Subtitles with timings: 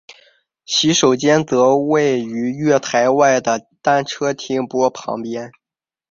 [0.65, 5.51] 洗手间则位于月台外的单车停泊处旁边。